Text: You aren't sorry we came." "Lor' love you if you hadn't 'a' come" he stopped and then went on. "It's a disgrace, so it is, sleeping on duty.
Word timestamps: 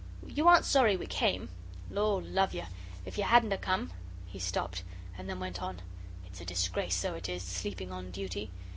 You 0.25 0.47
aren't 0.47 0.65
sorry 0.65 0.97
we 0.97 1.05
came." 1.05 1.49
"Lor' 1.91 2.23
love 2.23 2.55
you 2.55 2.63
if 3.05 3.19
you 3.19 3.23
hadn't 3.23 3.51
'a' 3.51 3.57
come" 3.59 3.93
he 4.33 4.39
stopped 4.39 4.83
and 5.15 5.29
then 5.29 5.39
went 5.39 5.61
on. 5.61 5.83
"It's 6.25 6.41
a 6.41 6.43
disgrace, 6.45 6.95
so 6.95 7.13
it 7.13 7.29
is, 7.29 7.43
sleeping 7.43 7.91
on 7.91 8.09
duty. 8.09 8.49